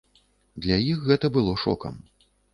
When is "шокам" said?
1.67-2.03